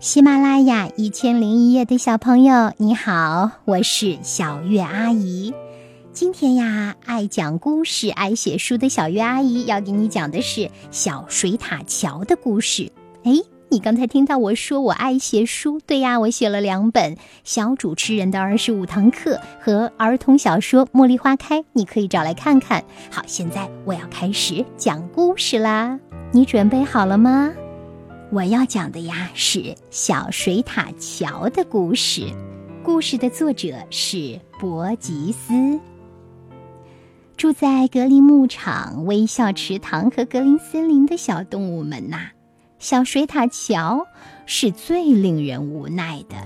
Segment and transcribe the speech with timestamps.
[0.00, 5.52] 喜马拉雅一千零一夜的小朋友，你好，我是小月阿姨。
[6.12, 12.92] 今天呀，爱讲故事、爱写书的小月阿姨要给你讲的是小水獭桥的故事。
[13.24, 13.32] 哎，
[13.70, 15.80] 你刚才听到我说我爱写书？
[15.84, 22.84] 对呀，我写了两本《小主持人的二十五堂课》和儿童小说《茉莉花开》，你可以找来看看。
[23.10, 25.98] 好，现在我要开始讲故事啦，
[26.30, 27.52] 你准备好了吗？
[28.30, 32.30] 我要讲的呀是小水獭桥的故事，
[32.82, 35.80] 故事的作者是伯吉斯。
[37.38, 42.18] 住在格林牧场、微笑池塘和格林森林的小动物们呐，
[42.78, 44.06] 小水獭桥
[44.44, 46.36] 是最令人无奈的，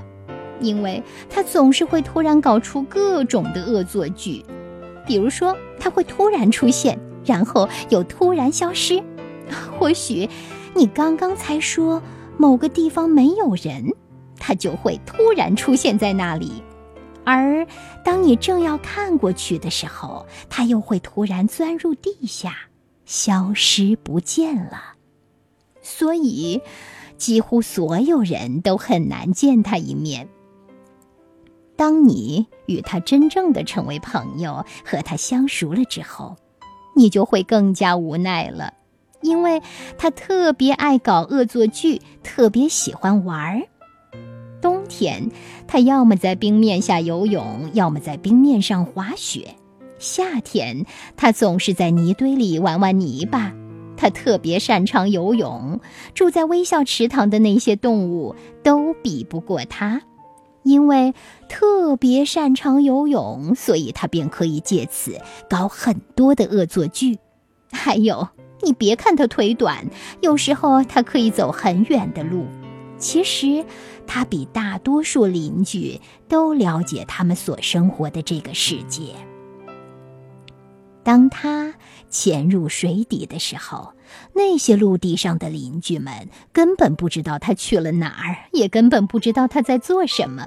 [0.61, 4.45] 因为它总是会突然搞出各种的恶作剧，
[5.05, 9.03] 比如说它会突然出现，然后又突然消失，
[9.77, 10.31] 或许。
[10.75, 12.03] 你刚刚才说
[12.39, 13.87] 某个地方没有人，
[14.39, 16.63] 它就会突然出现在那里；
[17.25, 17.67] 而
[18.05, 22.57] 当你正要看过去的时候，它又会突然钻入地下，
[23.05, 24.95] 消失不见了。
[25.83, 26.61] 所以，
[27.17, 30.29] 几乎所有人都很难见它一面。
[31.77, 36.37] 当你与他真正的成为朋友，和他相熟了之后，
[36.97, 38.75] 你就会更加无奈了。
[39.23, 39.63] 因为
[39.97, 43.63] 他特别爱搞恶作剧，特别喜欢玩儿。
[44.61, 45.31] 冬天，
[45.67, 49.57] 他要么在冰面下游泳，要么在冰面上滑雪；
[49.99, 50.85] 夏天，
[51.17, 53.53] 他总是在泥堆里玩玩泥巴。
[53.97, 55.81] 他特别擅长游泳，
[56.15, 60.03] 住在微笑池塘的那些动物都比不过他。
[60.65, 61.13] 因为
[61.49, 65.21] 特别擅长游泳，所以他便可以借此
[65.51, 67.19] 搞很多的恶作剧。
[67.73, 68.29] 还有。
[68.63, 69.87] 你别看它腿短，
[70.21, 72.47] 有时候它可以走很远的路。
[72.99, 73.65] 其实，
[74.07, 79.15] 它比大多数邻居都了解他们所生活的这个世界。
[81.03, 81.75] 当它
[82.09, 83.95] 潜入水底的时候，
[84.35, 90.47] 那些陆地上的邻居们根本不知道它去了哪儿，也根本不知道它在做什么。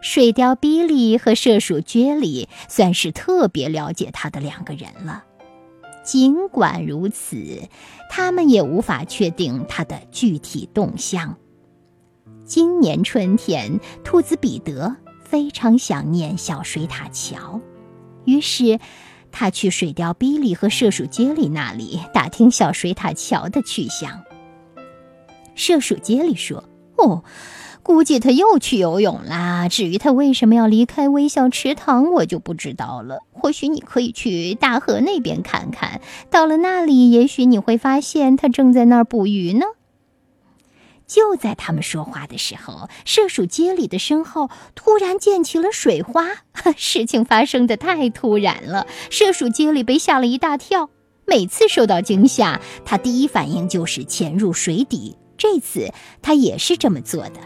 [0.00, 5.24] 水貂比利和麝鼠撅里算是特别了解它的两个人了。
[6.08, 7.68] 尽管如此，
[8.08, 11.36] 他们也无法确定它的具体动向。
[12.46, 17.60] 今年春天，兔子彼得非常想念小水獭桥，
[18.24, 18.80] 于是
[19.30, 24.22] 他去水貂比利和射鼠杰里那里打听小水獭桥的去向。
[25.54, 26.64] 射鼠杰里说
[26.96, 27.22] ：“哦。”
[27.88, 29.66] 估计他又去游泳啦。
[29.70, 33.20] 至于他为什么要离开微笑池塘，我就不知道了。
[33.32, 39.64] 或许你可以去大河那边看看，到了那里，也许你会发现他正在那儿捕鱼呢。
[41.06, 46.26] 就在他们说话的时候，射鼠街里的身后突然溅起了水花。
[46.76, 50.90] 事情发生的太突然了，射鼠街里被吓了一大跳。
[51.24, 55.16] 每次受到惊吓，他第一反应就是潜入水底。
[55.38, 55.90] 这次
[56.20, 57.40] 他也是这么做的。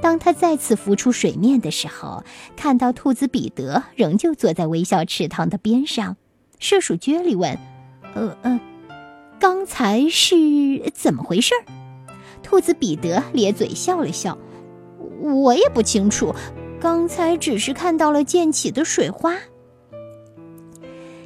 [0.00, 2.24] 当他再次浮出水面的时候，
[2.56, 6.16] 看到兔子彼得仍旧坐在微笑池塘的边上。
[6.58, 7.58] 射鼠撅里问
[8.14, 8.60] ：“呃呃，
[9.38, 10.36] 刚才是
[10.94, 11.54] 怎么回事？”
[12.42, 14.38] 兔子彼得咧嘴笑了笑
[15.20, 16.34] ：“我也不清楚，
[16.80, 19.36] 刚才只是看到了溅起的水花。”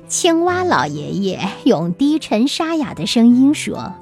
[0.08, 3.94] 青蛙老爷爷用低沉沙哑的声音说。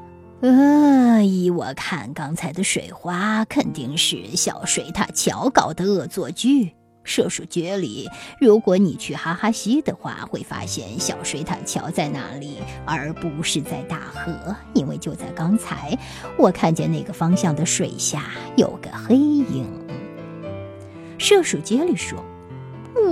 [0.42, 6.72] 呃，依我看，刚才的水花肯定是小水獭桥搞的恶作剧。
[7.02, 8.08] 射鼠绝里，
[8.40, 15.98] 如果你去哈哈西的话，会发现小水獭桥在哪里，而不是在大河，因为就在刚才，
[16.38, 19.66] 我看见那个方向的水下有个黑影。
[21.18, 22.18] 射鼠杰里说。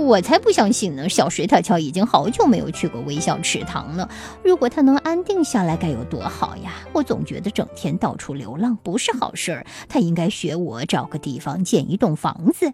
[0.09, 1.07] 我才不相信呢！
[1.07, 4.09] 小水獭桥已经好久没有去过微笑池塘了。
[4.43, 6.73] 如果它能安定下来，该有多好呀！
[6.93, 9.67] 我总觉得整天到处流浪不是好事儿。
[9.87, 12.73] 它应该学我，找个地方建一栋房子。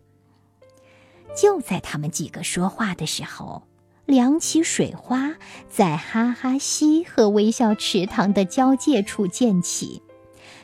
[1.36, 3.64] 就在他们几个说话的时候，
[4.06, 5.36] 两起水花
[5.70, 10.02] 在哈哈西和微笑池塘的交界处溅起。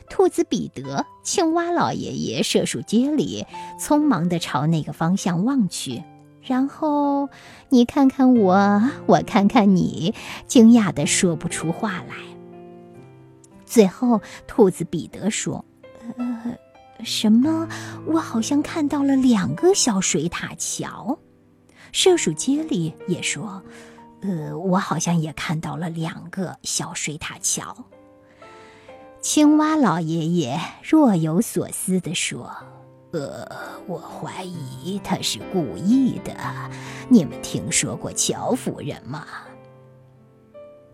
[0.08, 3.44] 兔子彼得、青蛙老爷爷、射鼠杰里
[3.78, 6.02] 匆忙地朝那个方向望去。
[6.42, 7.28] 然后，
[7.68, 10.12] 你看看我，我看看你，
[10.48, 12.16] 惊讶的说不出话来。
[13.64, 15.64] 最后，兔子彼得说
[16.18, 16.58] ：“呃，
[17.04, 17.68] 什么？
[18.06, 21.16] 我好像看到了两个小水獭桥。”
[21.92, 23.62] 射鼠杰里也说
[24.22, 27.84] ：“呃，我好像也看到了两个小水獭桥。”
[29.22, 32.50] 青蛙老爷爷若有所思地说
[33.12, 33.46] ：“呃，
[33.86, 36.34] 我怀疑他是故意的。
[37.08, 39.26] 你们听说过乔夫人吗？”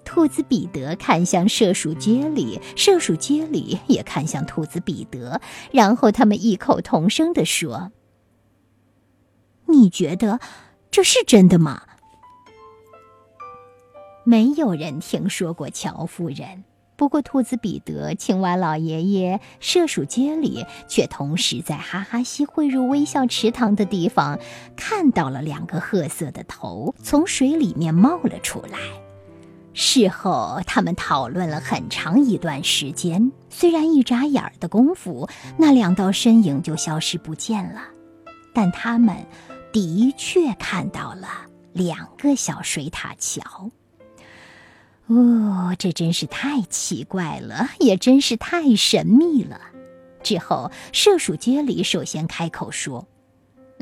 [0.04, 7.92] 兔子彼得看向射鼠杰里，射鼠杰里也看向兔子彼得，然后他们异口同声地说
[9.68, 10.40] ：“你觉得
[10.90, 11.82] 这是真的吗？”
[14.24, 16.64] 没有人听说过乔夫人。
[16.98, 24.36] 不过，兔子彼得、青蛙老爷爷、射鼠杰里却同时在哈哈西汇入微笑池塘的地方
[24.74, 28.78] 看到了两个褐色的头从水里面冒了出来。
[29.74, 33.30] 事后，他们讨论了很长一段时间。
[33.48, 37.82] 虽然一眨眼的功夫，那两道身影就消失不见了，
[38.52, 39.16] 但他们
[39.72, 41.28] 的确看到了
[41.72, 43.70] 两个小水獭桥。
[45.08, 49.58] 哦，这真是太奇怪了，也真是太神秘了。
[50.22, 53.08] 之后，射鼠杰里首先开口说：“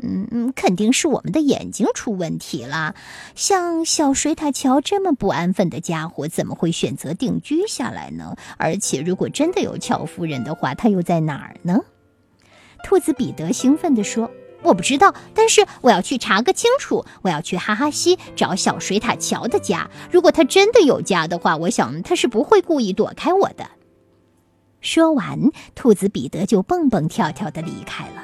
[0.01, 2.95] 嗯嗯，肯定是我们的眼睛出问题了。
[3.35, 8.37] 像小水獭桥这么不安分的家伙，怎么会选择定居下来呢？
[8.57, 11.81] 而且，如果真的有乔夫人的话，她又在哪儿呢？”
[12.85, 14.31] 兔子彼得兴奋地说。
[14.63, 17.05] 我不知道，但是我要去查个清楚。
[17.21, 19.89] 我要去哈哈西找小水獭乔的家。
[20.11, 23.67] 如果他真的有家的话，我想他是不会故意躲开我的。
[24.81, 28.23] 说完，兔子彼得就蹦蹦跳跳地离开了。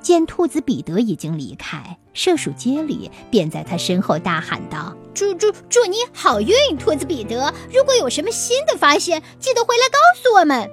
[0.00, 7.52] 见兔子彼得已经离开，射鼠街里便在他身后大喊道：“祝祝祝你好运，兔子彼得！
[7.72, 10.70] 如果有什么新的发现，记得回来告诉我们。”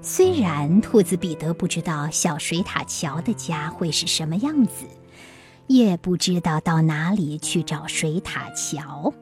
[0.00, 4.86] 虽然兔子彼得不知道小水獭桥的家会是什么样子，
[5.66, 9.12] 也不知道到哪里去找水獭桥，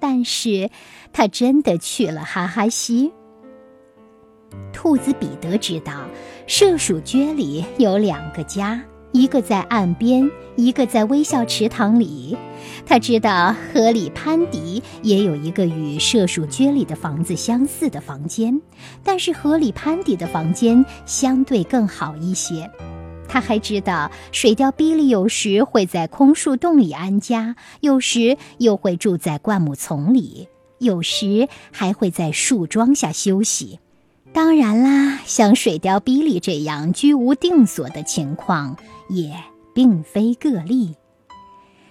[0.00, 0.70] 但是
[1.12, 3.12] 他真的去了哈哈西。
[4.72, 6.04] 兔子彼得知道，
[6.46, 8.82] 射鼠圈里有两个家。
[9.12, 12.36] 一个在岸边，一个在微笑池塘里。
[12.84, 18.60] 他知道河里潘迪也有一个与射鼠圈里的房子相似的房间，
[19.02, 22.70] 但是河里潘迪的房间相对更好一些。
[23.26, 33.80] 他还知道水貂比利有时会在空树洞里安家，有时又会住在灌木丛里，有时还会在树桩下休息。
[34.38, 38.76] 当然啦，像水貂比利这样居无定所的情况
[39.08, 39.34] 也
[39.74, 40.94] 并非个例。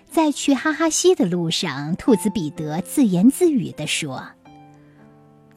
[0.09, 4.23] 在去哈哈西的路上，兔子彼得自言自语地说：“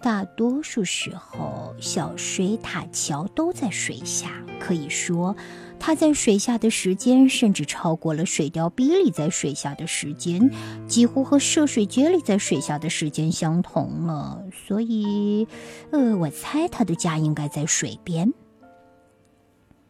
[0.03, 5.37] 大多数时候，小水獭桥都在水下，可以说。”
[5.83, 10.51] 它在水下的时间甚至超过了水貂比利在水下的时间，
[10.87, 14.45] 几乎和涉水杰里在水下的时间相同了。
[14.67, 15.49] 所以，
[15.91, 18.31] 呃，我猜他的家应该在水边。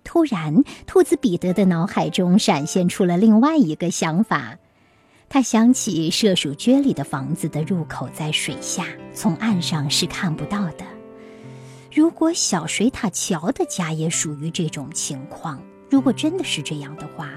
[0.05, 4.57] 突然，兔子彼得的脑海中闪现出了另外一个想法，
[5.33, 8.85] 他想起涉鼠蕨里的房子的入口在水下，
[9.15, 10.85] 从岸上是看不到的。
[11.93, 15.63] 如果小水獭桥的家也属于这种情况。
[15.89, 17.31] 如果真的是这样的话，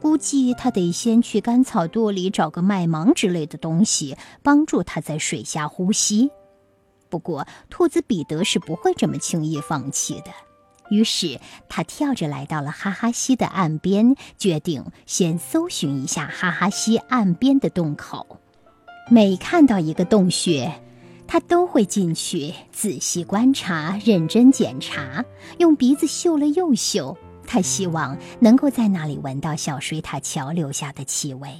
[0.00, 6.30] 估计他得先去干草垛里找个麦芒之类的东西，帮助他在水下呼吸。
[7.10, 10.32] 不过，兔子彼得是不会这么轻易放弃的。
[10.94, 18.38] 于是，他跳着来到了哈哈西的岸边，决定先搜寻一下哈哈西岸边的洞口。
[19.10, 20.72] 每看到一个洞穴，
[21.26, 25.24] 他都会进去仔细观察、认真检查，
[25.58, 27.16] 用鼻子嗅了又嗅。
[27.46, 31.50] 他希望能够在那里闻到小水獭桥留下的气味。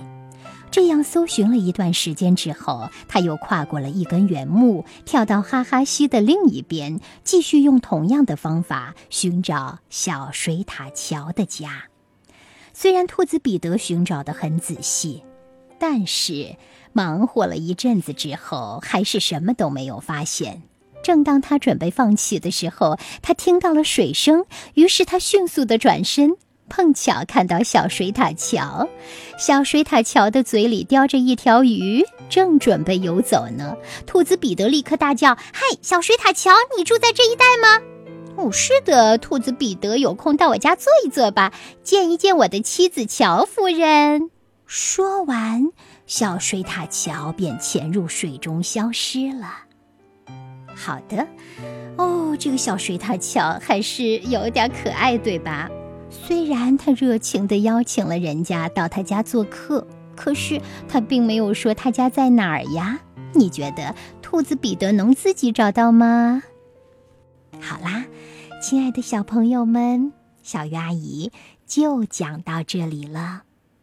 [0.75, 11.85] 这样搜寻了一段时间之后，他又跨过了一根原木，跳到哈哈溪的另一边，继续用同样的方法寻找小水獭桥的家。
[12.73, 15.23] 虽然兔子彼得寻找的很仔细，
[15.79, 16.57] 但是
[16.93, 20.63] 忙活了一阵子之后，还是什么都没有发现。
[21.05, 26.33] 正当他准备放弃的时候，他听到了水声，于是他迅速的转身，
[26.69, 28.89] 碰巧看到小水獭桥。
[29.39, 33.77] 小水獭桥的嘴里叼着一条鱼，正准备游走呢。
[34.07, 37.83] 兔子彼得立刻大叫：“嗨，小水獭桥，你住在这一带吗
[38.37, 41.53] ？”“哦，是的。”兔子彼得有空到我家坐一坐吧，
[41.83, 44.31] 见一见我的妻子乔夫人。
[44.67, 45.71] 说完，
[46.07, 49.65] 小水獭桥便潜入水中消失了。
[50.75, 51.25] 好的，
[51.97, 55.69] 哦，这个小水獭桥还是有点可爱，对吧？
[56.15, 63.01] 虽然他热情地邀请了人家到他家做客，可是他并没有说他家在哪儿呀。
[63.35, 66.43] 你觉得兔子彼得能自己找到吗？
[67.61, 68.07] 好啦，
[68.63, 71.31] 亲爱的小朋友们，小月阿姨
[71.67, 73.43] 就讲到这里了。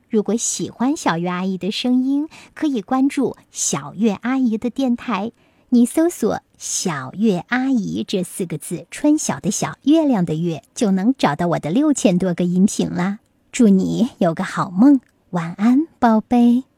[0.09, 5.31] 如果喜欢小月阿姨的声音，可以关注小月阿姨的电台。
[5.69, 13.17] 你搜索“小月阿姨”这四个字，春晓的小，月亮的月，就能找到我的六千多个音频啦。
[13.51, 15.01] 祝你有个好梦，
[15.31, 16.70] 晚安，宝贝。